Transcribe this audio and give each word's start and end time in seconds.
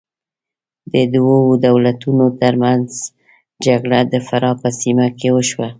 د 0.93 0.95
دوو 1.13 1.37
دولتونو 1.65 2.25
تر 2.41 2.53
منځ 2.63 2.89
جګړه 3.65 3.99
د 4.11 4.13
فراه 4.27 4.55
په 4.61 4.69
سیمه 4.81 5.07
کې 5.17 5.29
وشوه. 5.35 5.67